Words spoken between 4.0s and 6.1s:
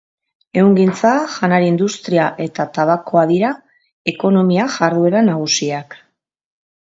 ekonomia jarduera nagusiak.